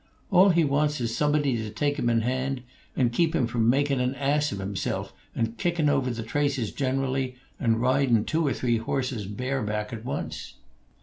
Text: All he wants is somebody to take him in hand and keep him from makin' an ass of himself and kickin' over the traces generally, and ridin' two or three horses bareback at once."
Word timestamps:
All 0.31 0.49
he 0.49 0.63
wants 0.65 0.99
is 0.99 1.15
somebody 1.15 1.57
to 1.57 1.69
take 1.69 1.99
him 1.99 2.09
in 2.09 2.21
hand 2.21 2.63
and 2.95 3.13
keep 3.13 3.35
him 3.35 3.45
from 3.45 3.69
makin' 3.69 3.99
an 3.99 4.15
ass 4.15 4.51
of 4.51 4.57
himself 4.57 5.13
and 5.35 5.55
kickin' 5.59 5.89
over 5.89 6.09
the 6.09 6.23
traces 6.23 6.71
generally, 6.71 7.35
and 7.59 7.79
ridin' 7.79 8.25
two 8.25 8.47
or 8.47 8.53
three 8.53 8.77
horses 8.77 9.27
bareback 9.27 9.93
at 9.93 10.03
once." 10.03 10.55